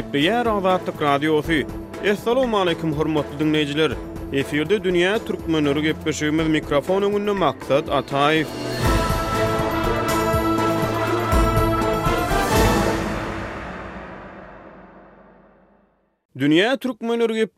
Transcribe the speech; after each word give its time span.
Kipriyar 0.00 0.46
Azadlık 0.46 1.02
Radyosu. 1.02 1.52
Esselamu 2.04 2.58
aleyküm 2.58 2.92
hormatly 2.92 3.38
dinleyiciler. 3.38 3.92
Efirde 4.32 4.84
Dünya 4.84 5.18
Türkmen 5.18 5.66
Örgü 5.66 5.88
Epeşiğimiz 5.88 6.48
mikrofon 6.48 7.02
önünü 7.02 7.32
maksat 7.32 7.88
atayif. 7.88 8.46
Dünya 16.38 16.76
Türkmen 16.76 17.20
Örgü 17.20 17.48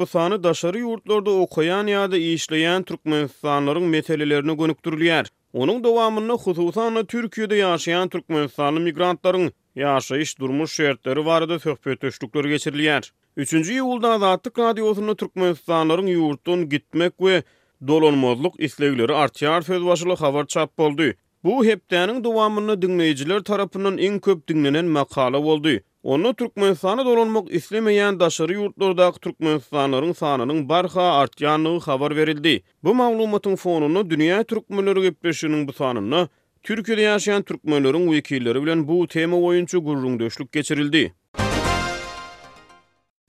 bu 0.00 0.06
sani 0.06 0.42
daşarı 0.42 0.78
yurtlarda 0.78 1.30
okuyan 1.30 1.86
ya 1.86 2.10
da 2.12 2.16
işleyen 2.16 2.82
Türkmen 2.82 3.26
sanların 3.26 3.82
metelilerini 3.82 4.56
gönüktürlüyer. 4.56 5.26
Onun 5.52 5.84
dowamyny 5.84 6.32
hususan 6.32 6.94
Türkiýede 6.96 7.54
ýaşaýan 7.64 8.08
türkmenistanly 8.08 8.80
migrantlaryň 8.80 9.50
yaşayış 9.74 10.38
durmuş 10.40 10.72
şertleri 10.72 11.26
vardı 11.26 11.58
töhpe 11.58 11.96
töşlükler 11.96 12.44
3. 12.44 13.12
Üçüncü 13.36 13.72
yuvulda 13.72 14.20
da 14.20 14.28
attık 14.30 14.58
radyosunda 14.58 15.14
Türkmen 15.16 16.68
gitmek 16.68 17.12
ve 17.20 17.42
dolanmazlık 17.88 18.52
islevleri 18.58 19.14
artiyar 19.14 19.62
fedvaşılı 19.62 20.14
havar 20.16 20.46
çap 20.46 20.80
oldu. 20.80 21.02
Bu 21.44 21.64
heptenin 21.64 22.24
duvamını 22.24 22.82
dinleyiciler 22.82 23.40
tarafından 23.40 23.98
en 23.98 24.18
köp 24.20 24.48
dinlenen 24.48 24.84
makala 24.84 25.38
oldu. 25.38 25.70
Onu 26.02 26.34
Türkmen 26.34 26.72
istanı 26.72 27.04
dolanmak 27.04 27.50
islemeyen 27.54 28.20
daşarı 28.20 28.52
yurtlarda 28.52 29.12
Türkmen 29.12 29.58
sanının 30.12 30.68
barha 30.68 31.02
artiyanlığı 31.12 31.80
havar 31.80 32.16
verildi. 32.16 32.62
Bu 32.84 32.94
mağlumatın 32.94 33.56
fonunu 33.56 34.10
dünya 34.10 34.44
Türkmenleri 34.44 35.02
gepleşinin 35.02 35.68
bu 35.68 35.72
sanını 35.72 36.28
Türkiye'de 36.64 37.02
yaşayan 37.02 37.42
Türkmenlerin 37.42 38.12
vekilleri 38.12 38.62
bilen 38.62 38.88
bu 38.88 39.06
tema 39.08 39.40
oyuncu 39.40 39.82
gururun 39.84 40.20
döşlük 40.20 40.52
geçirildi. 40.52 41.12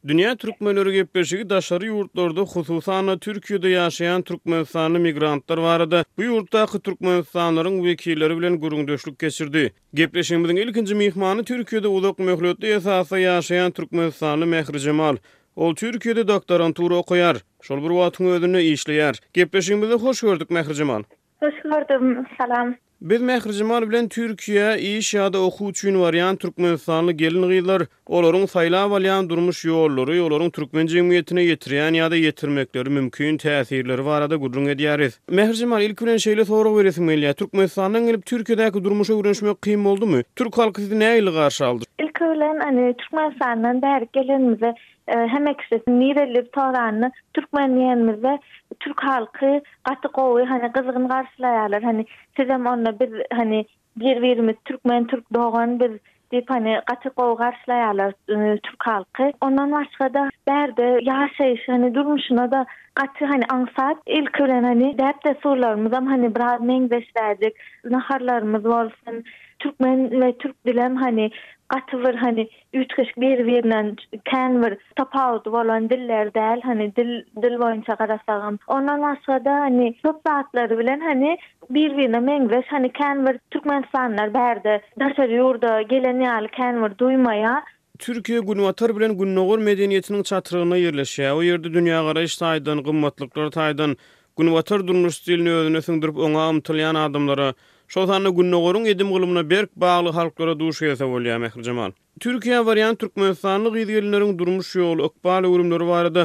Dünya 0.07 0.35
Türkmenleri 0.35 0.93
Gepeşigi 0.93 1.49
daşarı 1.49 1.85
yurtlarda 1.85 2.41
hususana 2.41 3.17
Türkiye'de 3.19 3.69
yaşayan 3.69 4.21
Türkmenistanlı 4.21 4.99
migrantlar 4.99 5.57
barada, 5.61 6.03
Bu 6.17 6.23
yurttaki 6.23 6.79
Türkmenistanların 6.79 7.83
vekilleri 7.85 8.37
bilen 8.37 8.59
gurun 8.59 8.87
döşlük 8.87 9.19
geçirdi. 9.19 9.73
Gepeşigimizin 9.93 10.55
ilkinci 10.55 10.95
mehmany 10.95 11.43
Türkiye'de 11.43 11.87
uzak 11.87 12.19
mühlötlü 12.19 12.67
esasa 12.67 13.17
yaşayan 13.19 13.71
Türkmenistanlı 13.71 14.45
Mehri 14.45 14.79
Cemal. 14.79 15.15
Ol 15.55 15.75
Türkiye'de 15.75 16.27
doktorantura 16.27 16.95
okuyar, 16.95 17.37
şol 17.61 17.83
bir 17.83 17.89
vatun 17.89 18.25
ödünü 18.25 18.61
işleyer. 18.61 19.19
Gepeşigimizi 19.33 19.93
hoş 19.93 20.21
gördük 20.21 20.49
Mehri 20.51 20.75
Cemal. 20.75 21.03
Hoş 21.41 21.53
gördüm, 21.63 22.25
salam. 22.37 22.75
Biz 23.01 23.21
Mehri 23.21 23.53
Cemal 23.53 23.89
bilen 23.89 24.07
Türkiye 24.09 24.79
İşiyada 24.97 25.41
oku 25.41 25.69
üçün 25.69 25.99
varyan 25.99 26.35
Türkmenistanlı 26.35 27.11
gelin 27.11 27.41
gıylar 27.41 27.83
olorun 28.05 28.45
sayla 28.45 28.91
valyan 28.91 29.29
durmuş 29.29 29.65
yolları 29.65 30.23
olorun 30.23 30.49
Türkmen 30.49 30.85
cemiyetine 30.85 31.45
getiriyen 31.45 31.93
ya 31.93 32.11
da 32.11 32.17
getirmekleri 32.17 32.89
mümkün 32.89 33.37
täsirleri 33.37 34.05
var 34.05 34.21
arada 34.21 34.35
gudrun 34.35 34.65
ediyariz. 34.65 35.19
Mehri 35.31 35.55
Cemal 35.55 35.81
ilk 35.83 36.01
ülen 36.01 36.17
şeyle 36.17 36.45
soru 36.45 36.77
veresim 36.77 37.09
elya 37.09 37.33
Türkmenistanlı 37.33 37.99
gelip 38.05 38.25
Türkiye'deki 38.25 38.83
durmuşa 38.83 39.13
uğraşmak 39.13 39.61
kıyım 39.61 39.85
oldu 39.85 40.05
mu? 40.05 40.21
Türk 40.35 40.57
halkı 40.57 40.81
sizi 40.81 40.99
ne 40.99 41.17
ile 41.19 41.31
karşı 41.33 41.65
aldı? 41.65 41.83
köylem 42.25 42.59
hani 42.59 42.93
Türkmen 42.97 43.33
sanan 43.41 43.81
der 43.81 44.03
gelenimize 44.13 44.75
e, 45.07 45.15
hem 45.27 45.47
eksesi 45.47 45.99
nireli 45.99 46.51
toranı 46.51 47.11
Türkmen 47.33 48.19
Türk 48.79 49.03
halkı 49.03 49.61
qatı 49.87 50.07
qoy 50.07 50.45
hani 50.45 50.71
qızğın 50.71 51.07
qarşılayalar 51.07 51.83
hani 51.83 52.05
sizem 52.37 52.65
onla 52.65 52.99
bir 52.99 53.21
hani 53.33 53.65
bir 53.97 54.21
birimiz 54.21 54.55
Türkmen 54.65 55.07
Türk 55.07 55.33
doğan 55.33 55.79
bir 55.79 55.91
dip 56.31 56.49
hani 56.49 56.81
qatı 56.89 57.09
qoy 57.09 57.35
qarşılayalar 57.35 58.13
e, 58.29 58.57
Türk 58.57 58.87
halkı 58.87 59.31
ondan 59.41 59.71
başqa 59.71 60.13
da 60.13 60.29
berde 60.47 60.99
yaşayış 61.01 61.61
hani 61.67 61.95
durmuşuna 61.95 62.51
da 62.51 62.65
Gatı 63.01 63.25
hani 63.25 63.43
ansat 63.49 63.97
ilk 64.05 64.33
köylem 64.33 64.63
hani 64.63 64.97
dert 64.97 65.25
de 65.25 65.35
sorlarımız 65.43 65.91
hani 65.93 66.35
bir 66.35 66.41
az 66.41 66.61
meng 66.61 66.93
naharlarımız 67.83 68.65
Türkmen 69.59 70.21
ve 70.21 70.33
Türk 70.37 70.65
dilem 70.65 70.95
hani 70.95 71.31
atıvır 71.69 72.15
hani 72.15 72.49
üçkeş 72.73 73.07
bir 73.17 73.45
verilen 73.45 73.95
ken 74.25 74.77
tapa 74.95 75.39
olan 75.45 75.89
diller 75.89 76.33
del, 76.33 76.61
hani 76.63 76.95
dil 76.95 77.25
dil 77.43 77.59
boyunca 77.59 77.95
qarasağım. 77.95 78.59
ondan 78.67 79.17
sonra 79.25 79.45
da 79.45 79.51
hani 79.51 79.95
çok 80.05 80.25
bilen 80.55 80.99
hani 80.99 81.37
bir 81.69 81.97
vina 81.97 82.61
hani 82.69 82.93
ken 82.93 83.39
Türkmen 83.51 83.83
sanlar 83.95 84.33
berdi 84.33 84.81
daşar 84.99 85.29
yurda 85.29 85.81
geleni 85.81 86.31
al 86.31 86.47
ken 86.57 86.97
duymaya 86.97 87.63
Türkiye 87.99 88.39
günvatar 88.39 88.95
bilen 88.95 89.17
günnogor 89.17 89.59
medeniyetinin 89.59 90.23
çatırığına 90.23 90.77
yerleşe 90.77 91.33
o 91.33 91.43
ýerde 91.43 91.73
dünya 91.73 92.03
garayış 92.03 92.37
taydan 92.37 92.83
gımmatlıklar 92.83 93.51
taydan 93.51 93.97
Gün 94.39 94.47
durmuş 94.47 95.27
dilni 95.27 95.51
öwrenesin 95.51 96.01
durup 96.01 96.17
oňa 96.17 97.05
adamlara 97.05 97.53
Şo 97.87 98.07
sanny 98.07 98.27
günnä 98.29 98.87
edim 98.89 99.09
gulumna 99.09 99.49
berk 99.49 99.75
bağlı 99.75 100.11
halklara 100.11 100.55
duş 100.59 100.79
gelse 100.79 101.05
bolýar 101.05 101.39
Mehrjamal. 101.43 101.91
Türkiýa 102.23 102.59
wariant 102.67 102.99
türkmenistanlyk 103.03 103.73
ýetgilerini 103.81 104.31
durmuş 104.39 104.69
ýol 104.75 105.01
ökbaly 105.07 105.47
urumlary 105.55 105.87
barada 105.89 106.23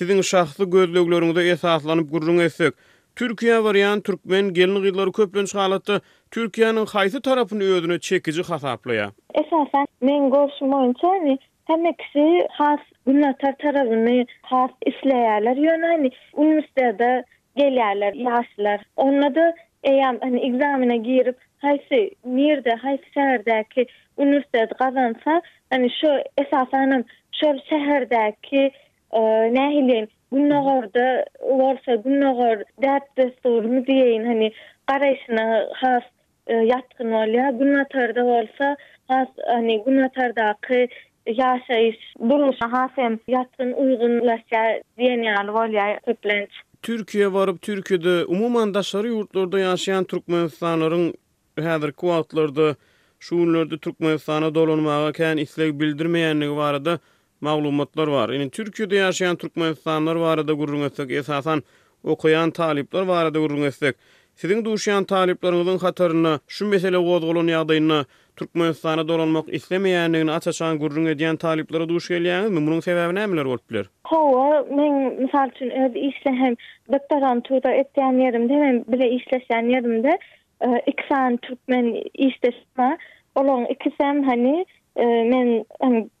siziň 0.00 0.20
şahsy 0.28 0.62
gözlegleriňizde 0.76 1.42
esaslanyp 1.54 2.10
gurrun 2.12 2.38
etsek, 2.38 2.74
Türkiýa 3.16 3.56
wariant 3.66 4.04
türkmen 4.04 4.52
gelin 4.58 4.78
gyzlary 4.84 5.12
köplenç 5.18 5.54
halatda 5.60 6.00
Türkiýanyň 6.36 6.86
haýsy 6.94 7.20
tarapyny 7.30 7.64
öýdüne 7.74 7.98
çekiji 8.10 8.42
hasaplaýar. 8.52 9.10
Esasen 9.34 9.84
men 10.00 10.30
goşmuşum 10.30 10.94
hem 11.02 11.36
Hemeksi 11.70 12.28
has 12.58 12.80
günler 13.06 13.34
tar 13.38 13.54
tarafını 13.58 14.26
has 14.42 14.70
isleyerler 14.86 15.56
yöne 15.56 15.86
hani 15.86 16.10
üniversitede 16.38 17.24
gelerler 17.56 18.12
yaşlar. 18.14 18.80
Onunla 18.96 19.34
da 19.34 19.54
eýem 19.88 20.18
hani 20.22 20.40
egzamina 20.48 20.96
girip 21.04 21.38
haýsy 21.66 22.00
nirde 22.38 22.74
haýsy 22.82 23.12
şäherdäki 23.16 23.84
uniwersitet 24.24 24.74
gazansa 24.80 25.36
hani 25.76 25.88
şu 26.00 26.10
esasan 26.42 27.04
şu 27.40 27.46
şäherdäki 27.70 28.64
e, 29.12 29.20
nähilin 29.56 30.08
Gunnogorda 30.32 31.06
mhm. 31.48 31.58
warsa 31.58 31.94
Gunnogor 32.02 32.56
dat 32.82 33.06
dasturmy 33.16 33.80
diýen 33.88 34.26
hani 34.26 34.52
garaýşyna 34.90 35.44
has 35.80 36.02
e, 36.46 36.54
ýatgyn 36.54 37.08
bolýa. 37.16 37.48
Gunnatarda 37.58 38.24
bolsa 38.28 38.68
has 39.08 39.28
hani 39.48 39.80
Gunnatardaky 39.84 40.84
ýaşaýyş 41.26 41.98
durmuşa 42.30 42.70
hasem 42.72 43.04
hem 43.04 43.14
ýatgyn 43.34 43.70
uygunlaşýa 43.84 44.64
diýen 44.98 45.22
ýaly 45.30 45.50
bolýa 45.58 45.88
köplenç. 46.06 46.50
Türkiye 46.82 47.32
varıp 47.32 47.62
Türkiye'de 47.62 48.24
umuman 48.24 48.74
daşarı 48.74 49.08
yurtlarda 49.08 49.58
yaşayan 49.58 50.04
Türkmenistanların 50.04 51.14
hedir 51.58 51.92
kuatlarda 51.92 52.76
şunlarda 53.18 53.78
Türkmenistan'a 53.78 54.54
dolanmağa 54.54 55.10
kən 55.10 55.40
islek 55.40 55.80
bildirmeyenlik 55.80 56.50
var 56.50 56.84
da 56.84 56.98
mağlumatlar 57.40 58.08
var. 58.08 58.28
Yani 58.30 58.50
Türkiye'de 58.50 58.96
yaşayan 58.96 59.36
Türkmenistanlar 59.36 60.14
var 60.16 60.48
da 60.48 60.52
gurrun 60.52 60.80
etsek 60.82 61.10
esasan 61.10 61.62
okuyan 62.02 62.50
talipler 62.50 63.02
var 63.02 63.34
da 63.34 63.38
gurrun 63.38 63.62
etsek. 63.62 63.96
Sizin 64.34 64.64
duşayan 64.64 65.04
taliplerinizin 65.04 65.78
hatarını, 65.78 66.40
şu 66.48 66.66
mesele 66.66 66.96
Gozgolun 66.96 67.46
yağdayını, 67.46 68.04
Türkmenistan'a 68.36 69.08
dolanmak 69.08 69.44
islemeyenliğini 69.48 70.32
aç 70.32 70.46
açan 70.48 70.78
gurrun 70.78 71.06
ediyen 71.06 71.36
taliplara 71.36 71.88
duş 71.88 72.08
geliyen 72.08 72.52
mi? 72.52 72.56
Bunun 72.66 72.80
sebebi 72.80 73.14
ne 73.14 73.22
emler 73.22 73.46
bilir? 73.70 73.90
Hoa, 74.06 74.64
men 74.70 74.92
misal 75.22 75.50
için 75.50 75.70
öyle 75.82 76.00
işle 76.00 76.30
hem 76.32 76.54
doktoran 76.92 77.40
tuğda 77.40 77.72
etdiyen 77.72 78.12
yerimde 78.12 78.54
hem 78.54 78.84
bile 78.88 79.10
işleşen 79.10 79.68
yerimde 79.70 80.18
e, 80.62 80.68
iki 80.86 81.06
saniy 81.08 81.36
Türkmen 81.36 81.96
işleşme 82.14 82.98
olan 83.34 83.64
iki 83.64 83.92
sen 84.00 84.22
hani 84.22 84.66
e, 84.96 85.04
men 85.06 85.64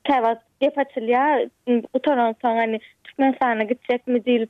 kevaz 0.04 0.38
gep 0.60 0.78
açılya 0.78 1.38
utoran 1.94 2.34
son 2.42 2.56
hani 2.56 2.80
Türkmen 3.04 3.36
saniy 3.42 3.68
gitsek 3.68 4.06
mi 4.06 4.24
deyil 4.24 4.46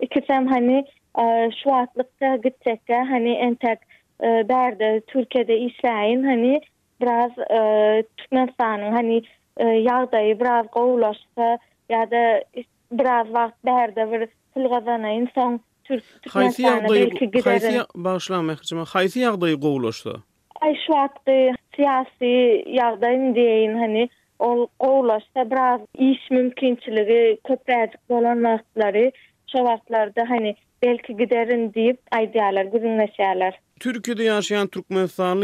iki 0.00 0.24
saniy 0.30 0.48
hani 0.48 0.84
e, 1.20 1.50
şu 1.62 1.74
atlıkta 1.74 2.36
gitsek 2.36 2.80
hani 2.88 3.32
entek 3.32 3.78
berde 4.20 5.00
Türkiye'de 5.06 5.56
işleyin 5.58 6.22
hani 6.24 6.60
biraz 7.00 7.38
e, 7.38 7.56
Türkmenistan'ın 8.16 8.92
hani 8.92 9.22
e, 9.56 9.64
yağdayı 9.66 10.40
biraz 10.40 10.66
qovlaşsa 10.66 11.58
ya 11.88 12.10
da 12.10 12.42
biraz 12.92 13.32
vaqt 13.34 13.64
berde 13.64 14.12
bir 14.12 14.28
til 14.54 14.68
qazanayın 14.68 15.28
son 15.34 15.60
Türkmenistan'a 15.84 16.84
belki 16.88 17.18
giderin. 17.30 17.38
Xaysi 17.38 17.66
yağdayı, 17.66 17.84
bağışlan 17.94 18.44
mehrcima, 18.44 18.82
xaysi 18.82 19.20
yağdayı 19.20 19.60
qovlaşsa? 19.60 20.10
Ay 20.60 20.76
şu 20.86 20.92
vaqtı 20.92 21.50
siyasi 21.76 22.64
yağdayın 22.66 23.34
deyin 23.34 23.78
hani 23.78 24.08
o 24.38 24.66
qovlaşsa 24.78 25.50
biraz 25.50 25.80
iş 25.98 26.30
mümkünçiligi 26.30 27.38
köprəcik 27.44 28.00
olan 28.08 28.44
vaqtları 28.44 29.12
şu 30.14 30.24
hani 30.28 30.56
belki 30.82 31.16
giderin 31.16 31.74
deyip 31.74 32.00
aydiyalar 32.10 32.64
gürünle 32.64 33.52
Türkiye'de 33.80 34.24
yaşayan 34.24 34.66
Türk 34.66 34.88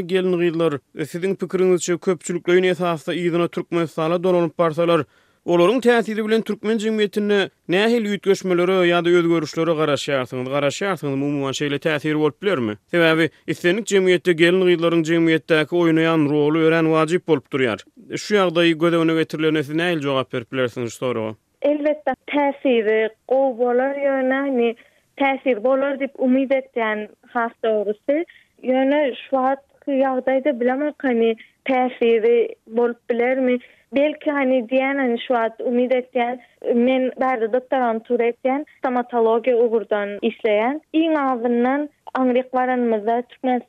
gelin 0.09 0.39
gıyılır. 0.39 0.81
E 0.99 1.05
sizin 1.05 1.35
pikirinizce 1.35 1.99
köpçülükle 1.99 2.53
yöne 2.53 2.67
esasda 2.67 3.15
iyidina 3.15 3.49
Türk 3.49 3.73
mefsalı 3.73 4.49
parsalar. 4.51 5.03
Olorun 5.45 5.81
täsiri 5.81 6.25
bilen 6.29 6.43
türkmen 6.43 6.79
jemgyýetine 6.79 7.41
näme 7.69 7.89
hil 7.93 8.05
ýetgeşmeleri 8.11 8.75
ýa-da 8.89 9.09
öz 9.19 9.29
görüşleri 9.33 9.71
garaşýarsyňyz? 9.81 10.47
Garaşýarsyňyz 10.57 11.17
mu 11.17 11.49
şeýle 11.61 11.79
täsir 11.87 12.19
bolup 12.21 12.43
bilermi? 12.43 12.75
Sebäbi 12.93 13.31
islenik 13.53 13.87
jemgyýetde 13.93 14.33
gelin 14.43 14.61
gyýlaryň 14.69 15.03
jemgyýetdäki 15.11 15.75
oýnaýan 15.81 16.29
roly 16.33 16.59
ören 16.69 16.87
wajyp 16.95 17.29
bolup 17.29 17.47
durýar. 17.53 17.79
Şu 18.17 18.35
ýagdaýy 18.37 18.97
öne 19.03 19.15
getirilenesi 19.23 19.73
näme 19.79 19.93
hil 19.97 20.01
jogap 20.09 20.33
berip 20.33 20.53
bilersiňiz 20.53 20.93
soraga? 21.01 21.35
elbette 21.69 22.15
tesiri 22.33 23.09
kovbolar 23.33 23.95
yöne 24.05 24.35
hani 24.35 24.77
tesir 25.23 25.63
bolar 25.65 26.01
dip 26.01 26.11
umid 26.27 26.51
etken 26.51 27.09
hasta 27.33 27.69
orusi 27.81 28.27
yöne 28.63 29.15
şu 29.15 29.39
at 29.39 29.59
yagdayda 29.87 30.61
bilemek 30.61 30.95
hani 31.03 31.37
tesiri 31.65 32.49
bolp 32.67 33.11
biler 33.11 33.39
mi 33.39 33.59
belki 33.95 34.31
hani 34.31 34.69
diyen 34.69 34.99
hani 34.99 35.21
şu 35.27 35.37
at 35.37 35.61
umid 35.61 35.91
etken 35.91 36.41
men 36.75 37.13
berde 37.21 37.53
doktoran 37.53 37.99
tur 38.01 38.21
etken 38.21 38.67
stomatologi 38.79 39.55
uğurdan 39.55 40.19
işleyen 40.23 40.81
in 40.93 41.15
avindan 41.15 41.89
Angriqvaran 42.15 42.81
mazat 42.81 43.27
men 43.45 43.63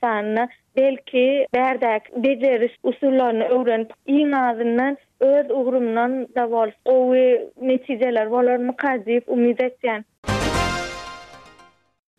belki 0.78 1.48
berdek 1.54 2.10
beceris 2.24 2.72
usullarını 2.84 3.44
öğrenip 3.44 3.94
iyi 4.08 4.28
öz 5.22 5.52
uğrumdan 5.52 6.28
davol 6.36 6.58
var. 6.58 6.78
O 6.86 6.94
bolar 8.32 8.56
mı 8.58 8.76
kazip 8.78 9.24
umid 9.28 9.60
etken. 9.60 10.06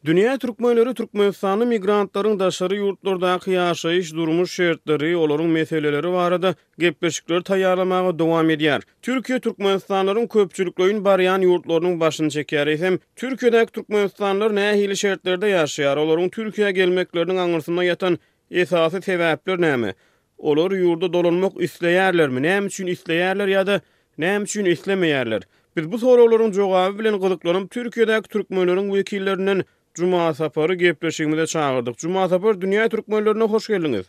Dünya 0.04 0.38
Türkmenleri 0.38 0.94
Türkmenistanlı 0.94 1.66
migrantların 1.66 2.38
daşarı 2.40 2.74
yurtlarda 2.76 3.38
yaşayış 3.50 4.14
durmuş 4.14 4.54
şertleri, 4.54 5.16
onların 5.16 5.46
meseleleri 5.46 6.12
va 6.12 6.42
da 6.42 6.54
gepleşikleri 6.78 7.42
tayarlamağa 7.42 8.18
devam 8.18 8.50
ediyar. 8.50 8.82
Türkiye 9.02 9.40
Türkmenistanların 9.40 10.26
köpçülüklüğün 10.26 11.04
bariyan 11.04 11.40
yurtlarının 11.40 12.00
başını 12.00 12.30
çeker 12.30 12.66
isem, 12.66 12.98
Türkiye'deki 13.16 13.72
Türkmenistanlar 13.72 14.54
ne 14.54 14.60
ahili 14.68 14.96
şertlerde 14.96 15.46
yashayar. 15.46 15.96
onların 15.96 16.28
Turkiya 16.28 16.70
gelmeklerinin 16.70 17.36
anırsında 17.36 17.84
yatan 17.84 18.18
esasy 18.52 19.00
sebäpler 19.02 19.60
näme? 19.62 19.94
Olar 20.42 20.72
ýurda 20.76 21.10
dolunmak 21.12 21.52
isleýärlermi? 21.62 22.42
Näme 22.42 22.66
üçin 22.70 22.86
isleýärler 22.90 23.48
ýa-da 23.52 23.80
näme 24.18 24.48
üçin 24.48 24.64
islemeýärler? 24.66 25.42
Biz 25.76 25.86
bu 25.92 25.98
soraglaryň 26.02 26.52
jogaby 26.56 26.98
bilen 26.98 27.20
gyzyklanyp 27.22 27.70
Türkiýedäki 27.72 28.28
türkmenleriň 28.28 28.90
wekillerini 28.96 29.62
Juma 29.98 30.32
safary 30.34 30.74
gepleşigimize 30.80 31.46
çağırdyk. 31.46 31.98
Juma 32.00 32.28
safary 32.28 32.56
dünýä 32.58 32.88
türkmenlerine 32.88 33.44
hoş 33.44 33.68
geldiňiz. 33.68 34.06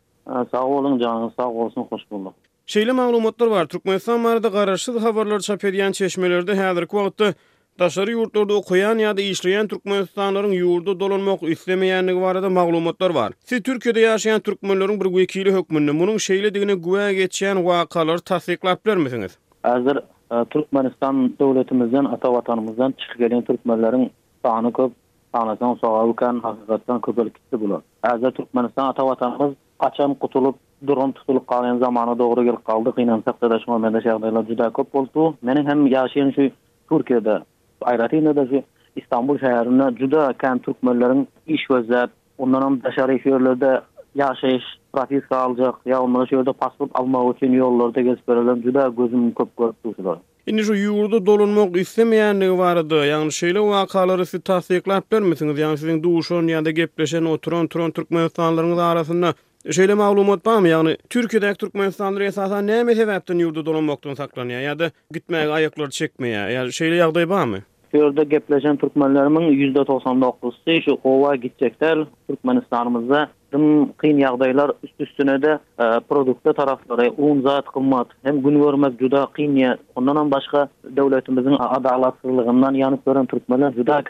Sag 0.51 0.63
boluň, 0.73 0.99
janyňyz 1.03 1.33
sag 1.37 1.51
bolsun, 1.57 1.81
hoş 1.89 2.01
bolduk. 2.11 2.33
Şeýle 2.67 2.91
maglumatlar 2.95 3.49
bar. 3.51 3.65
Türkmenistan 3.65 4.19
maýda 4.23 4.51
garaşsyz 4.51 4.95
habarlar 5.03 5.39
çap 5.39 5.63
edýän 5.63 5.93
çeşmelerde 5.93 6.55
häzirki 6.55 6.89
wagtda 7.01 7.33
Daşary 7.81 8.11
ýurtlarda 8.13 8.53
okuyan 8.55 8.99
ýa-da 9.01 9.23
işleýän 9.33 9.65
türkmenistanlaryň 9.71 10.51
ýurdu 10.55 10.93
dolanmak 11.03 11.41
islemeýänligi 11.53 12.21
barada 12.23 12.49
maglumatlar 12.57 13.13
bar. 13.15 13.31
Siz 13.51 13.61
Türkiýede 13.69 14.03
ýaşaýan 14.03 14.41
türkmenleriň 14.49 14.99
bir 15.01 15.09
wekili 15.17 15.53
hökmünde 15.55 15.91
munyň 16.01 16.19
şeýle 16.27 16.51
digine 16.57 16.73
güwä 16.87 17.07
geçýän 17.19 17.57
wakalar 17.69 18.17
tasdiklap 18.31 18.85
misiniz? 19.05 19.37
Azyr 19.63 19.97
e, 20.35 20.45
Türkmenistan 20.49 21.23
döwletimizden, 21.39 22.05
ata 22.05 22.29
watanymyzdan 22.35 22.93
çykyp 23.01 23.19
gelen 23.23 23.41
türkmenleriň 23.49 24.05
sany 24.45 24.71
köp, 24.73 24.91
sanasyň 25.35 25.75
sowalkan 25.81 26.39
hakykatdan 26.45 27.01
köpelikdi 27.01 27.61
bolar. 27.63 27.81
Häzir 28.03 28.31
Türkmenistan 28.31 28.85
ata 28.93 29.01
watanymyz 29.07 29.57
açan 29.79 30.15
gutulup 30.21 30.55
durun 30.87 31.11
tutulup 31.11 31.47
kalan 31.47 31.77
zamana 31.79 32.19
doğru 32.19 32.43
gelip 32.43 32.65
kaldı. 32.65 32.91
Kıynansak 32.95 33.41
da 33.41 33.49
da 33.51 33.59
şu 33.65 33.71
anda 33.71 33.99
köp 34.73 34.93
Menin 35.41 35.65
hem 35.65 35.87
yaşayan 35.87 36.31
şu 36.31 36.51
Ayratina 37.83 38.35
da 38.35 38.47
şu 38.47 38.63
İstanbul 38.95 39.39
şehrinde 39.39 39.99
juda 39.99 40.33
kan 40.37 40.59
türkmenlerin 40.59 41.27
iş 41.47 41.67
gözlep 41.67 42.09
onların 42.37 42.83
daşary 42.83 43.17
şehirlerde 43.21 43.81
yaşayış 44.15 44.63
pratik 44.93 45.29
kalacak 45.29 45.75
ya 45.85 46.01
onlara 46.01 46.25
şöyle 46.25 46.53
pasport 46.53 46.89
alma 46.93 47.33
için 47.37 47.53
yollarda 47.53 48.01
gösterilen 48.01 48.61
juda 48.61 48.93
gözüm 48.97 49.33
köp 49.33 49.57
görüşüdür. 49.83 50.17
Indi 50.47 50.63
şu 50.63 50.73
yurdu 50.73 51.25
dolunmak 51.25 51.77
istemeyen 51.77 52.39
ne 52.39 52.57
vardı? 52.57 53.05
Yani 53.05 53.31
şeyle 53.31 53.59
o 53.59 53.69
vakaları 53.69 54.25
siz 54.25 54.41
tasdikler 54.43 54.97
etmez 54.97 55.21
misiniz? 55.21 55.59
Yani 55.59 55.77
sizin 55.77 56.03
duşun 56.03 56.47
ya 56.47 56.65
da 56.65 56.71
gepleşen 56.71 57.25
oturan 57.25 57.67
tron 57.67 57.67
tron 57.67 57.91
türkmen 57.91 58.23
insanlarınız 58.23 58.79
arasında 58.79 59.33
Şeýle 59.77 59.95
maglumat 59.95 60.45
bam, 60.45 60.65
ýagny 60.65 60.97
Türkiýede 61.09 61.55
türkmen 61.55 61.85
insanlary 61.87 62.25
esasda 62.27 62.59
näme 62.61 62.91
sebäpden 62.93 63.39
ýurdu 63.39 63.63
dolanmakdan 63.65 64.13
saklanýar 64.19 64.59
ýa-da 64.63 64.91
gitmäge 65.13 65.47
aýaklary 65.49 65.91
çekmeýär. 66.01 66.45
Ýa-da 66.51 66.71
şeýle 66.79 66.95
ýagdaý 66.99 67.29
barmy? 67.29 67.59
Şöyle 67.95 68.23
gepleşen 68.23 68.77
Türkmenlerimin 68.77 69.73
%99'sı 69.75 70.81
şu 70.81 70.97
ova 71.03 71.35
gidecekler 71.35 72.05
Türkmenistanımızda 72.29 73.27
dım 73.51 73.93
kıyın 73.93 74.17
yağdaylar 74.17 74.71
üst 74.83 74.93
üstüne 75.01 75.41
de 75.41 75.59
e, 75.79 75.83
produkta 76.09 76.53
tarafları 76.53 77.11
un 77.17 77.41
zat 77.41 77.65
kımmat 77.65 78.07
hem 78.23 78.43
gün 78.43 78.61
görmek 78.61 78.99
juda 78.99 79.27
kıyın 79.33 79.55
ya 79.55 79.77
ondan 79.95 80.15
an 80.15 80.31
başka 80.31 80.67
devletimizin 80.83 81.55
adalatsızlığından 81.59 82.73
yanıp 82.73 83.05
gören 83.05 83.25
Türkmenler 83.25 83.71
juda 83.71 84.03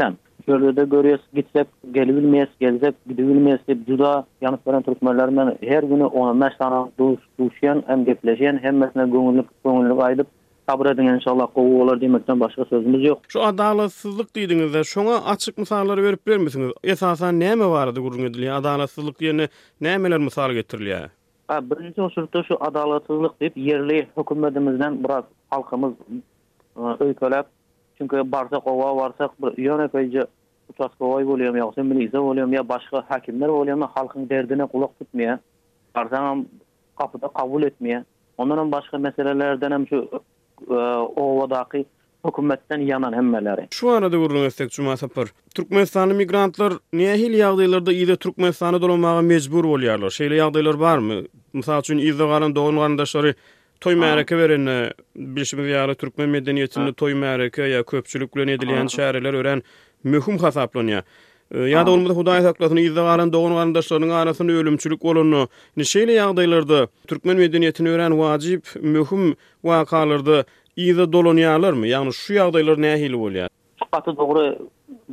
şöyle 0.45 0.75
de 0.75 0.85
görüyoruz 0.85 1.21
gitsek 1.33 1.67
gelebilmeyiz 1.93 2.47
gelsep, 2.59 2.95
gidebilmeyiz 3.07 3.59
hep 3.65 3.77
juda 3.87 4.25
yanıp 4.41 4.65
gören 4.65 4.81
Türkmenlerden 4.81 5.57
her 5.61 5.83
günü 5.83 6.05
ona 6.05 6.49
tane 6.59 6.91
duş 6.99 7.19
duşyan 7.39 7.83
hem 7.87 8.05
gepleşen 8.05 8.59
hem 8.63 8.77
mesela 8.77 9.07
gönüllü 9.07 9.43
gönüllü 9.65 10.25
sabr 10.69 10.85
edin 10.85 11.03
inşallah 11.07 11.47
qovu 11.55 11.81
olar 11.83 12.01
demekten 12.01 12.39
başka 12.39 12.65
sözümüz 12.65 13.03
yok. 13.03 13.19
Şu 13.27 13.41
adalatsızlık 13.43 14.35
dediniz 14.35 14.73
de 14.73 14.83
şuna 14.83 15.15
açık 15.25 15.57
misalları 15.57 16.03
verip 16.03 16.27
verir 16.27 16.37
misiniz? 16.37 16.73
Esasen 16.83 17.39
ne 17.39 17.55
mi 17.55 17.69
vardı 17.69 17.99
gurun 18.01 18.25
edili 18.25 18.51
adalatsızlık 18.51 19.21
yerine 19.21 19.47
ne 19.81 19.97
misal 19.97 20.51
getirili 20.51 20.89
ya? 20.89 21.09
Birinci 21.63 22.01
usulta 22.01 22.43
şu 22.43 22.63
adalatsızlık 22.63 23.39
deyip 23.41 23.57
yerli 23.57 24.07
hükümetimizden 24.17 25.03
biraz 25.03 25.23
halkımız 25.49 25.93
e, 26.77 26.81
öykölep 26.99 27.45
çünki 27.97 28.31
barsa 28.31 28.59
qova 28.59 28.95
varsa 28.95 29.29
yönepeyce 29.57 30.21
Utas 30.69 30.91
kovay 30.99 31.27
bolyam 31.27 31.55
ya, 31.57 31.71
sen 31.75 31.91
bilisi 31.91 32.13
bolyam 32.19 32.53
ya, 32.53 32.69
başqa 32.69 33.03
hakimler 33.09 33.49
bolyam 33.49 33.81
ya, 33.81 33.89
halkın 33.93 34.29
derdine 34.29 34.65
kulak 34.65 34.99
tutmaya, 34.99 35.39
barsa 35.95 36.35
kapıda 36.97 37.27
kabul 37.27 37.63
etmeye, 37.63 38.05
ondan 38.37 38.71
başqa 38.71 38.97
meselelerden 38.97 39.71
hem 39.71 39.87
şu 39.87 40.09
E, 40.61 40.73
o 41.15 41.39
wadaqi 41.41 41.85
hukumatdan 42.23 42.79
yanan 42.81 43.13
hemmeleri. 43.13 43.67
Şu 43.71 43.89
arada 43.89 44.17
urulun 44.17 44.45
istek 44.45 44.73
şu 44.73 44.83
masapır. 44.83 45.29
Türkmenistanlı 45.55 46.13
migrantlar 46.13 46.73
niye 46.93 47.15
hil 47.15 47.33
yağdaylarda 47.33 47.93
ide 47.93 48.15
Türkmenistan'a 48.15 48.81
dolmağa 48.81 49.21
mecbur 49.21 49.63
bolyarlar? 49.63 50.09
Şeýle 50.09 50.35
yağdaylar 50.35 50.79
barmy? 50.79 51.23
Mysal 51.53 51.79
üçin 51.79 51.97
ide 51.97 52.17
garan 52.25 52.55
doğun 52.55 52.75
garandaşlary 52.75 53.33
toy 53.81 53.95
maraka 53.95 54.37
beren 54.37 54.65
e, 54.65 54.93
bilşimi 55.15 55.61
ýaly 55.67 55.95
Türkmen 55.95 56.29
medeniýetini 56.29 56.93
toy 56.93 57.13
maraka 57.13 57.61
ya 57.61 57.83
köpçülük 57.83 58.35
bilen 58.35 58.47
edilen 58.47 58.87
şäherler 58.87 59.33
ören 59.35 59.63
möhüm 60.03 60.37
hasaplanýar. 60.37 61.03
Ya 61.51 61.85
da 61.85 61.91
olmadı 61.91 62.13
Huday 62.13 62.41
saklasını 62.41 62.79
izle 62.79 62.99
galan 63.01 63.33
doğun 63.33 63.51
arkadaşlarının 63.55 64.09
arasında 64.09 64.51
ölümçülük 64.51 65.05
olunu. 65.05 65.47
Nişeyle 65.77 66.11
yağdaylardı. 66.13 66.87
Türkmen 67.07 67.37
medeniyetini 67.37 67.89
öğren 67.89 68.19
vacip, 68.19 68.63
mühüm 68.81 69.35
vakalarda 69.63 70.43
izle 70.75 71.13
dolun 71.13 71.37
yağlar 71.37 71.73
mı? 71.73 71.87
Yani 71.87 72.13
şu 72.13 72.33
yağdaylar 72.33 72.81
ne 72.81 72.93
ahili 72.93 73.15
ol 73.15 73.31
ya? 73.31 73.47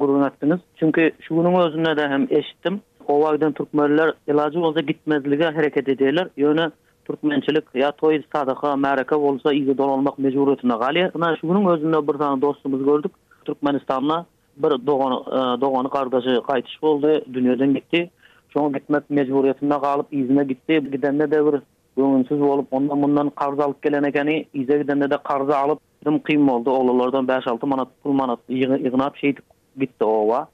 doğru 0.00 0.26
ettiniz. 0.26 0.58
Çünkü 0.76 1.12
şu 1.20 1.58
özünde 1.58 1.96
de 1.96 2.08
hem 2.08 2.26
eşittim. 2.30 2.80
O 3.08 3.36
Türkmenler 3.38 4.14
ilacı 4.28 4.60
olsa 4.60 4.80
gitmezlige 4.80 5.44
hareket 5.44 5.88
ediyorlar. 5.88 6.28
Yöne 6.36 6.70
Türkmençilik 7.04 7.64
ya 7.74 7.92
toy 7.92 8.22
sadaka, 8.32 8.76
mereke 8.76 9.14
olsa 9.14 9.52
izle 9.52 9.78
dolanmak 9.78 10.18
mecburiyetine 10.18 10.72
gali. 10.74 10.98
Yani 10.98 11.36
şu 11.40 11.70
özünde 11.70 12.08
bir 12.08 12.12
tane 12.12 12.42
dostumuz 12.42 12.84
gördük. 12.84 13.12
Türkmenistan'la 13.44 14.26
bir 14.56 14.86
doğan 14.86 15.12
e, 15.12 15.60
doğan 15.60 15.88
kardeşi 15.88 16.40
kaytış 16.46 16.82
boldu, 16.82 17.06
dünýeden 17.32 17.74
gitdi. 17.74 18.10
Şoň 18.54 18.74
gitmek 18.74 19.04
mecburiýetinde 19.10 19.80
galyp 19.80 20.06
izine 20.12 20.44
gitdi. 20.44 20.90
Gidende 20.92 21.30
de 21.30 21.38
bir 21.46 21.60
gönülsüz 21.96 22.40
bolup 22.40 22.66
ondan 22.70 23.02
bundan 23.02 23.30
karz 23.30 23.60
alyp 23.60 23.82
gelen 23.82 24.02
ekeni 24.02 24.46
ize 24.54 24.78
gidende 24.78 25.10
de 25.10 25.18
karza 25.24 25.56
alıp 25.56 25.78
dim 26.06 26.18
kıym 26.22 26.48
boldu. 26.48 26.70
Oğullardan 26.70 27.24
5-6 27.26 27.66
manat 27.66 27.88
pul 28.02 28.12
manat 28.12 28.38
ýygnap 28.50 29.16
şey 29.18 29.34
gitdi 29.80 30.04
owa. 30.04 30.48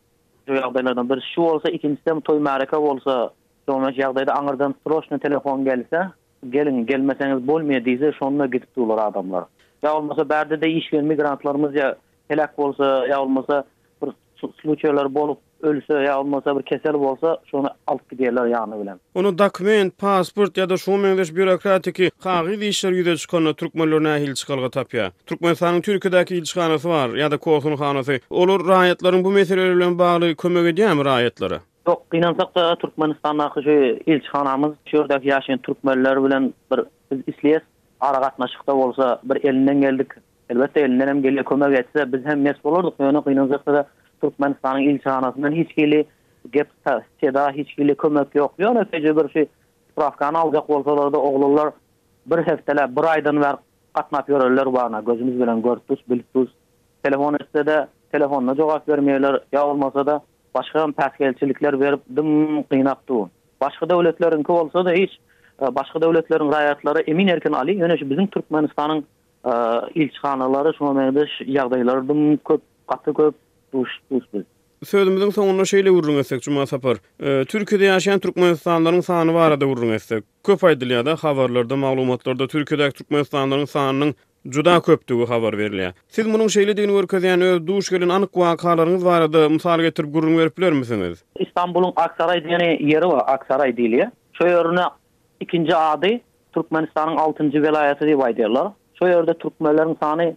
Şu 0.46 0.52
ýagdaýlardan 0.54 1.08
bir 1.16 1.32
şu 1.34 1.42
bolsa, 1.42 1.68
ikinci 1.68 2.00
hem 2.04 2.20
toy 2.20 2.38
mareka 2.38 2.82
bolsa, 2.82 3.30
şoňa 3.68 3.90
ýagdaýda 3.96 4.30
aňyrdan 4.32 4.74
strosny 4.80 5.18
telefon 5.18 5.64
gelse, 5.64 6.08
gelin 6.50 6.86
gelmeseňiz 6.86 7.46
bolmaýar 7.48 7.82
diýse 7.88 8.12
şonda 8.18 8.46
gitdi 8.46 8.80
olar 8.80 9.06
adamlar. 9.08 9.44
Ya 9.82 9.96
olmasa 9.96 10.28
berde 10.28 10.60
de 10.60 10.70
iş 10.70 10.90
gelmi 10.90 11.16
grantlarımız 11.16 11.74
ya 11.74 11.96
helak 12.28 12.58
bolsa 12.58 13.06
ya 13.06 13.22
olmasa 13.22 13.64
случайлар 14.60 15.08
болып 15.14 15.38
ölse 15.62 15.92
ya 16.04 16.18
olmasa 16.20 16.56
bir 16.58 16.62
kesel 16.62 16.94
bolsa 17.00 17.38
şonu 17.50 17.68
alıp 17.86 18.10
gidiyorlar 18.10 18.46
yanı 18.46 18.82
bilen. 18.82 19.00
Onu 19.14 19.38
dokument, 19.38 19.98
pasport 19.98 20.56
ya 20.56 20.68
da 20.70 20.76
şu 20.76 20.96
mengdeş 20.96 21.34
bürokratiki 21.36 22.10
kağı 22.22 22.60
dişler 22.60 22.92
yüze 22.92 23.16
çıkanı 23.16 23.54
Türkmenlerine 23.54 24.08
ahil 24.08 24.34
çıkalga 24.34 24.70
tapya. 24.70 25.12
Türkmenistan'ın 25.26 25.80
Türkiye'deki 25.80 26.36
il 26.36 26.42
çıkanası 26.44 26.88
var 26.88 27.08
ya 27.08 27.30
da 27.30 27.36
kohsun 27.36 27.76
hanası. 27.76 28.20
Olur 28.30 28.68
rayetlerin 28.68 29.24
bu 29.24 29.30
meselelerle 29.30 29.98
bağlı 29.98 30.34
kömök 30.36 30.72
ediyor 30.72 30.92
mu 30.92 31.04
rayetlere? 31.04 31.58
Yok, 31.86 32.02
inansak 32.12 32.54
da 32.54 32.76
Türkmenistan'daki 32.76 33.62
şu 33.64 33.70
il 34.10 34.20
çıkanamız, 34.20 34.74
şuradaki 34.86 35.28
yaşayan 35.28 35.58
Türkmenler 35.58 36.24
bilen 36.24 36.54
bir 36.72 36.80
biz 37.12 37.34
isleyiz. 37.34 37.60
Aragatnaşıkta 38.00 38.72
olsa 38.74 39.20
bir 39.24 39.44
elinden 39.44 39.80
geldik. 39.80 40.08
Elbette 40.50 40.80
elinden 40.80 41.08
hem 41.08 41.22
geliyor 41.22 41.44
kömök 41.44 41.78
etse 41.78 42.12
biz 42.12 42.20
hem 42.24 42.42
mes 42.42 42.56
olurduk. 42.64 42.94
Yani 43.00 43.18
inansak 43.26 43.66
Türkmenistan'ın 44.20 44.80
insanasından 44.80 45.52
hiç 45.52 45.76
gili 45.76 46.04
gep 46.52 46.68
teda 47.20 47.50
hiç 47.50 47.74
yok. 48.34 48.54
Yani 48.58 48.84
bir 48.92 49.28
şey 49.28 49.46
Sprafkan 49.92 50.34
alacak 50.34 50.70
olsalar 50.70 51.12
da 51.12 51.72
bir 52.26 52.36
heftele 52.46 52.96
bir 52.96 53.04
aydan 53.04 53.40
ver 53.40 53.56
katnap 53.92 54.28
yörerler 54.28 54.72
bana. 54.72 55.00
Gözümüz 55.00 55.40
bilen 55.40 55.62
görtüz, 55.62 55.98
bilttüz. 56.10 56.48
Telefon 57.02 57.36
işte 57.40 57.66
de 57.66 57.86
telefonla 58.12 58.56
cevap 58.56 58.88
vermiyorlar. 58.88 59.40
Ya 59.52 59.66
olmasa 59.66 60.06
da 60.06 60.20
başka 60.54 60.92
peskelçilikler 60.92 61.80
verip 61.80 62.00
dım 62.16 62.62
kıynak 62.62 63.08
duun. 63.08 63.30
Başka 63.60 63.88
devletlerin 63.90 64.42
ki 64.42 64.52
olsa 64.52 64.84
da 64.84 64.90
hiç 64.90 65.10
e, 65.62 65.74
başka 65.74 66.00
devletlerin 66.00 66.52
rayatları 66.52 67.00
emin 67.00 67.28
erken 67.28 67.52
Ali 67.52 67.72
yönüş 67.74 68.00
bizim 68.02 68.26
Türkmenistan'ın 68.26 69.04
e, 69.46 69.52
ilçhanaları 69.94 70.74
şu 70.76 70.86
anda 70.86 71.26
yağdaylar 71.46 72.08
dım 72.08 72.36
köp, 72.36 72.60
köp 73.16 73.34
tuş 73.76 73.90
tuş 74.10 74.24
biz. 74.34 74.42
Sözümüzün 74.88 75.30
sonuna 75.30 75.64
şeyle 75.64 75.90
vururun 75.90 76.18
esek, 76.18 76.42
cuma 76.42 76.66
sapar. 76.66 76.96
Türkiye'de 77.46 77.84
yaşayan 77.84 78.18
Türkmenistanların 78.20 79.00
sahanı 79.00 79.34
var 79.34 79.48
arada 79.50 79.66
vururun 79.66 79.92
etsek. 79.92 80.24
Köp 80.44 80.64
aydılıya 80.64 81.06
da 81.06 81.16
havarlarda, 81.16 81.76
malumatlarda 81.76 82.46
Türkiye'de 82.48 82.90
Türkmenistanların 82.90 83.64
sahanının 83.64 84.14
Cuda 84.48 84.80
köptüğü 84.80 85.26
havar 85.26 85.58
veriliyor. 85.58 85.92
Siz 86.08 86.32
bunun 86.34 86.46
şeyle 86.48 86.76
dini 86.76 86.92
örkezeyen 86.92 87.40
öz 87.40 87.66
duş 87.66 87.90
gelin 87.90 88.08
anık 88.08 88.36
vakalarınız 88.36 89.04
var 89.04 89.48
misal 89.50 89.80
getirip 89.80 90.70
misiniz? 90.74 91.24
İstanbul'un 91.38 91.92
Aksaray 91.96 92.38
diýen 92.38 92.86
yeri 92.92 93.06
var 93.06 93.22
Aksaray 93.34 93.76
dili. 93.76 93.96
ya. 93.96 94.10
Şöyle 94.32 94.82
ikinci 95.40 95.76
adı 95.76 96.20
Türkmenistan'ın 96.54 97.16
altıncı 97.16 97.62
velayeti 97.62 98.04
diye 98.06 98.18
vay 98.18 98.36
derler. 98.36 98.68
Şöyle 98.98 99.14
örde 99.14 99.34
Türkmenlerin 99.34 99.96
sahanı 100.00 100.36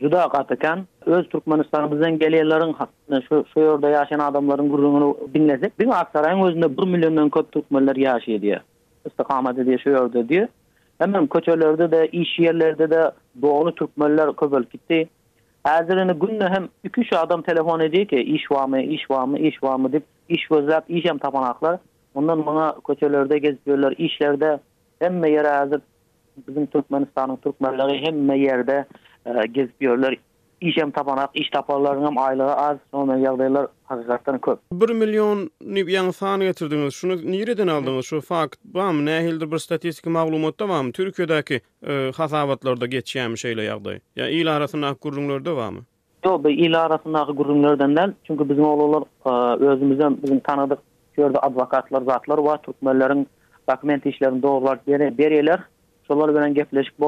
juda 0.00 0.28
gat 0.32 0.50
ekan. 0.52 0.86
Öz 1.06 1.28
Türkmenistanymyzdan 1.28 2.18
gelenlerin 2.18 2.74
şu 3.28 3.44
şu 3.54 3.60
ýerde 3.60 3.86
ýaşaýan 3.98 4.22
adamlaryň 4.22 4.68
gurulmagyny 4.70 5.32
bilmezek, 5.34 5.72
biz 5.78 5.86
Aksaraýyň 5.88 6.46
özünde 6.48 6.76
1 6.76 6.82
milliondan 6.94 7.30
köp 7.30 7.52
Türkmenler 7.52 7.96
ýaşaýdy. 7.96 8.60
Istiqamat 9.06 9.58
edýär 9.58 9.78
şu 9.78 9.90
ýerde 9.94 10.22
diýe. 10.28 10.48
Hemem 10.98 11.26
köçelerde 11.26 11.90
de, 11.90 12.06
iş 12.12 12.38
yerlerde 12.38 12.90
de 12.90 13.10
doğru 13.42 13.74
Türkmenler 13.74 14.32
köpel 14.36 14.62
gitti. 14.72 15.08
Hazırını 15.64 16.12
günnü 16.12 16.48
hem 16.52 16.68
iki 16.84 17.00
3 17.00 17.12
adam 17.12 17.42
telefon 17.42 17.80
ediyor 17.80 18.06
ki 18.06 18.16
iş 18.16 18.50
var 18.50 18.64
mı, 18.68 18.80
iş 18.82 19.10
var 19.10 19.24
mı, 19.24 19.38
iş 19.38 19.62
var 19.62 19.76
mı 19.76 19.92
deyip 19.92 20.04
iş 20.28 20.50
vazat, 20.50 20.84
iş 20.90 21.04
hem 21.04 21.18
tapanaklar. 21.18 21.78
Ondan 22.14 22.46
bana 22.46 22.74
köçelerde 22.86 23.38
geziyorlar, 23.38 23.94
işlerde 23.98 24.58
Hemme 24.98 25.30
yere 25.30 25.48
hazır 25.48 25.80
bizim 26.48 26.66
Türkmenistan'ın 26.66 27.36
Türkmenleri 27.36 28.06
hemme 28.06 28.38
yerde 28.38 28.84
E, 29.28 29.46
gezipiyorlar 29.46 30.14
işem 30.60 30.90
tapanak 30.90 31.30
iş 31.34 31.50
taparlarının 31.50 32.06
hem 32.06 32.18
az 32.40 32.76
sonra 32.90 33.16
yağdaylar 33.18 33.66
hakikaten 33.84 34.38
köp. 34.40 34.58
1 34.72 34.90
milyon 34.94 35.50
nübiyan 35.64 36.10
sahne 36.10 36.44
getirdiniz. 36.44 36.94
Şunu 36.94 37.16
nereden 37.16 37.66
aldınız? 37.66 38.06
Şu 38.06 38.20
fakt 38.20 38.56
var 38.74 38.90
mı? 38.92 39.06
bir 39.52 39.58
statistik 39.58 40.06
mağlumot 40.06 40.60
da 40.60 40.68
var 40.68 40.82
mı? 40.82 40.92
Türkiye'deki 40.92 41.60
e, 41.86 42.10
hasavatlarda 42.16 42.86
geçeceğim 42.86 43.36
şeyle 43.36 43.62
yağday. 43.62 43.94
Ya 43.94 44.24
yani 44.24 44.30
il 44.36 44.56
arasında 44.56 44.94
kurumlar 44.94 45.44
da 45.44 45.56
var 45.56 45.68
mı? 45.68 45.80
Yo, 46.24 46.42
il 46.48 46.80
arasında 46.80 47.24
kurumlardan 47.24 47.96
değil. 47.96 48.08
Çünkü 48.26 48.48
bizim 48.48 48.64
oğlular 48.64 49.04
e, 49.60 49.64
özümüzden 49.66 50.18
bizim 50.22 50.38
tanıdık 50.40 50.78
gördü 51.16 51.36
advokatlar, 51.38 52.02
zatlar 52.02 52.38
var. 52.38 52.62
Türkmenlerin 52.62 53.28
dokument 53.70 54.06
işlerini 54.06 54.42
doğrular 54.42 54.78
beri, 54.88 55.18
beriyeler. 55.18 55.58
Şolar 56.08 56.34
benen 56.34 56.54
gepleşik 56.54 57.00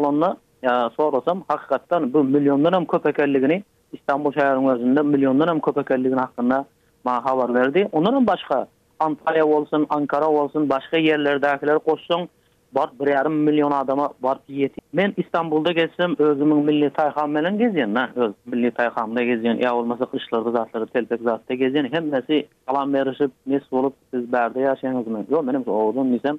ya 0.62 0.90
sorasam 0.96 1.42
hakikaten 1.48 2.12
bu 2.12 2.24
milyondan 2.24 2.72
hem 2.72 2.84
köpek 2.86 3.18
elligini 3.18 3.62
İstanbul 3.92 4.32
şehrinin 4.32 4.68
özünde 4.68 5.02
milyondan 5.02 5.48
hem 5.48 5.60
köpek 5.60 5.90
hakkında 6.18 6.64
ma 7.04 7.48
verdi. 7.54 7.88
Onların 7.92 8.26
başka 8.26 8.66
Antalya 8.98 9.46
olsun, 9.46 9.86
Ankara 9.90 10.26
olsun, 10.28 10.68
başka 10.68 10.96
yerlerdekiler 10.96 11.78
koşsun. 11.78 12.28
bir 12.74 12.80
1,5 12.80 13.28
milyon 13.28 13.70
adama 13.70 14.10
bart 14.22 14.40
yeti. 14.48 14.80
Men 14.92 15.14
İstanbul'da 15.16 15.72
gezsem 15.72 16.14
özümün 16.18 16.56
milli 16.56 16.90
tayhamelen 16.90 17.58
gezyen, 17.58 17.94
ha, 17.94 18.10
öz 18.16 18.32
milli 18.46 18.70
tayhamda 18.70 19.22
geziyen 19.22 19.54
ya 19.56 19.74
olmasa 19.76 20.06
kışlarda 20.06 20.50
zatları 20.50 20.86
telpek 20.86 21.20
zatta 21.20 21.54
geziyen 21.54 21.88
hem 21.92 22.10
nesi 22.10 22.46
alan 22.66 22.92
nes 22.92 23.16
mis 23.46 23.62
olup 23.70 23.94
siz 24.14 24.32
berde 24.32 24.60
yaşayan 24.60 25.04
Yo 25.30 25.42
menim 25.42 25.64
oğlum 25.66 26.12
nisem. 26.12 26.38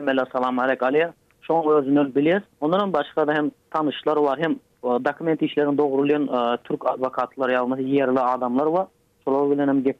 Emel 0.00 0.24
salam 0.32 0.58
alek 0.58 0.82
aliyah. 0.82 1.12
soň 1.50 1.68
özünü 1.76 2.00
bilýär. 2.14 2.42
Ondan 2.60 2.92
başga 2.92 3.26
da 3.26 3.34
hem 3.34 3.50
tanışlar 3.70 4.16
var, 4.16 4.38
hem 4.38 4.52
e, 4.52 4.88
dokument 5.04 5.42
işlerini 5.42 5.78
doğrulayan 5.78 6.24
e, 6.28 6.56
Türk 6.64 6.86
avukatlar 6.86 7.50
ýa-da 7.50 7.80
yerli 7.80 8.20
adamlar 8.20 8.66
var. 8.66 8.86
Şolar 9.24 9.50
bilen 9.50 9.68
hem 9.68 9.84
bir 9.84 9.94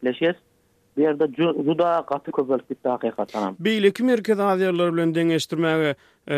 Bu 0.96 1.00
ýerde 1.00 1.26
juda 1.64 2.04
gaty 2.06 2.30
gözelik 2.38 2.70
bitdi 2.70 2.88
hakykatan. 2.88 3.56
Beýleki 3.62 4.02
merkez 4.04 4.40
adyarlar 4.40 4.92
bilen 4.92 5.14
ne 5.58 5.94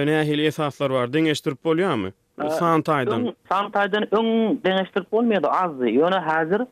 nähil 0.08 0.38
esaslar 0.40 0.90
var. 0.90 1.08
Deňeşdirip 1.12 1.58
bolýarmy? 1.64 2.12
E, 2.44 2.48
Santaydan. 2.48 3.32
Santaydan 3.48 4.02
öň 4.18 4.56
deňeşdirip 4.64 5.06
bolmaýdy 5.12 5.48
azdy. 5.48 5.84
Ýöne 5.98 6.20
häzir 6.28 6.62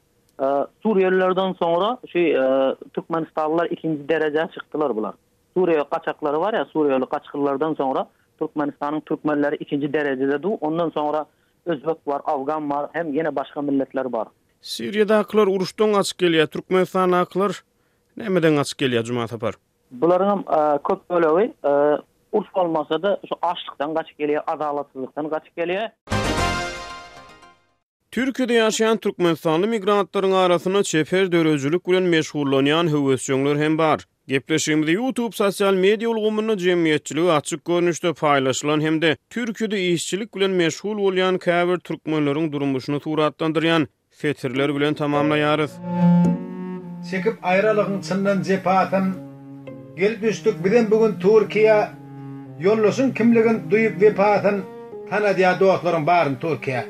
Suriyelilerden 0.83 1.53
sonra 1.53 1.99
şey 2.13 2.37
Türkmenistanlılar 2.95 3.67
ikinci 3.67 4.09
derece 4.09 4.49
çıktılar 4.55 4.97
bular. 4.97 5.15
Suriye 5.57 5.85
kaçakları 5.91 6.41
var 6.41 6.55
ya 6.55 6.65
Suriyeli 6.65 7.07
kaçkınlardan 7.07 7.75
sonra 7.75 8.09
Türkmenistan'ın 8.41 9.01
Türkmenleri 9.01 9.57
ikinci 9.57 9.93
derecede 9.93 10.43
du. 10.43 10.49
Ondan 10.55 10.91
sonra 10.91 11.27
Özbek 11.67 11.97
var, 12.07 12.23
Afgan 12.25 12.71
var, 12.71 12.91
hem 12.93 13.13
yine 13.13 13.37
başka 13.37 13.63
milletler 13.63 14.05
var. 14.13 14.29
Suriye'de 14.63 15.15
aklar 15.15 15.47
uruştan 15.47 15.93
aç 15.93 16.17
geliyor, 16.19 16.47
Türkmenistan 16.47 17.13
aklar 17.13 17.63
nemeden 18.17 18.57
aç 18.57 18.77
geliyor 18.77 19.05
Cuma 19.05 19.27
Tapar? 19.27 19.55
Bunların 19.91 20.31
hem 20.31 20.39
e, 20.39 20.79
köp 20.89 21.11
böyle 21.11 21.53
e, 21.65 22.41
olmasa 22.61 23.03
da 23.03 23.19
şu 23.29 23.35
açlıktan 23.43 23.95
kaç 23.95 24.17
geliyor, 24.17 24.43
adalatsızlıktan 24.47 25.31
kaç 25.31 25.43
geliyor. 25.57 25.83
Türkiye'de 28.11 28.53
yaşayan 28.53 28.97
Türkmenistanlı 28.97 29.67
migrantların 29.67 30.33
arasında 30.33 30.83
çeper 30.83 31.33
dörözülük 31.33 31.85
gülen 31.85 32.03
meşhurlanayan 32.03 32.87
hüvvetsiyonlar 32.93 33.59
hem 33.59 33.79
bar. 33.79 34.07
Gepleşimde 34.31 34.91
YouTube 34.91 35.37
sosial 35.37 35.75
media 35.75 36.09
ulgumunu 36.11 36.57
cemiyetçiliği 36.57 37.33
açık 37.33 37.65
görünüşte 37.65 38.13
paylaşılan 38.13 38.81
hem 38.81 39.03
de 39.03 39.17
Türkiye'de 39.31 39.87
işçilik 39.89 40.35
bilen 40.35 40.51
meşhul 40.51 40.99
olyan 40.99 41.39
kaver 41.39 41.77
Türkmenlerin 41.79 42.53
durumuşunu 42.53 43.01
turatlandıryan 43.01 43.89
fetirler 44.11 44.75
bilen 44.75 44.95
tamamlayarız. 44.95 45.71
Çekip 47.11 47.33
ayrılığın 47.45 48.01
çından 48.01 48.43
cepatın 48.43 49.15
gel 49.97 50.21
düştük 50.23 50.65
bilen 50.65 50.91
bugün 50.91 51.15
Türkiye 51.21 51.89
yollusun 52.61 53.11
kimligin 53.11 53.71
duyup 53.71 54.03
vefatın 54.03 54.65
tanı 55.11 55.37
diya 55.37 55.61
dostlarım 55.61 56.07
barın 56.07 56.35
Türkiye. 56.41 56.85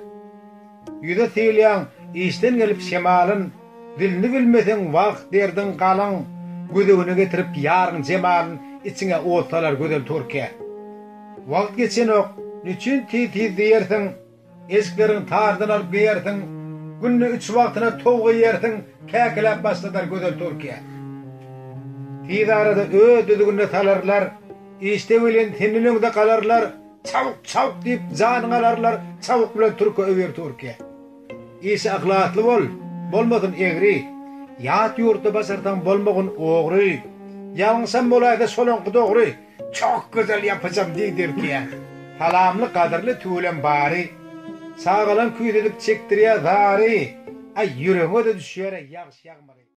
Yüde 1.03 1.29
teyliyan 1.29 1.85
işten 2.15 2.57
gelip 2.57 2.81
şemalın 2.81 3.53
dilini 3.99 4.33
bilmesin 4.33 4.93
vaxt 4.93 5.33
derdin 5.33 5.73
kalın 5.79 6.25
gözü 6.75 6.99
önüne 6.99 7.15
getirip 7.15 7.47
yarın 7.57 8.03
cemalin 8.03 8.59
içine 8.85 9.17
oğuzlar 9.19 9.73
gözel 9.73 10.05
turke. 10.07 10.51
Vakit 11.49 11.77
geçin 11.77 12.09
ok, 12.09 12.35
ti 13.11 13.33
ti 13.33 13.57
diyersin, 13.57 14.11
eskilerin 14.69 15.27
tarzını 15.27 15.73
alıp 15.73 15.93
giyersin, 15.93 16.45
üç 17.23 17.55
vaktına 17.55 17.99
tovgu 17.99 18.33
yersin, 18.33 18.73
kekilep 19.07 19.65
başladar 19.65 20.05
gözel 20.11 20.39
turke. 20.39 20.75
Tidarada 22.29 22.83
ö 22.83 23.27
düzgünle 23.29 23.71
talarlar, 23.71 24.31
işte 24.81 25.25
vilin 25.25 25.53
tinlilinde 25.53 26.11
kalarlar, 26.11 26.65
çavuk 27.05 27.37
çavuk 27.45 27.75
deyip 27.85 28.01
canın 28.19 28.51
alarlar, 28.51 28.99
çavuk 29.23 29.59
bile 29.59 29.77
turke 29.77 30.03
övür 30.03 30.35
turke. 30.35 30.77
bol, 32.37 32.63
bolmadın 33.13 33.53
yat 34.63 34.99
yurtda 34.99 35.35
basardan 35.35 35.85
bolmagun 35.85 36.35
oğry. 36.39 37.01
Yağınsan 37.55 38.11
bolayda 38.11 38.49
solon 38.49 38.81
qıdoğry. 38.85 39.33
Çok 39.75 40.09
güzel 40.13 40.45
yapacağım 40.45 40.89
deydir 40.99 41.37
ki. 41.41 41.57
Halamlı 42.19 42.73
qadırlı 42.73 43.19
tüülen 43.19 43.63
bari. 43.63 44.09
Sağalan 44.77 45.37
küyüdüp 45.37 45.77
çektiriyə 45.81 46.43
zari. 46.43 47.17
Ay 47.57 47.69
yüreğe 47.83 48.21
de 48.25 48.33
düşüyərə 48.41 48.81
yağış 48.97 49.61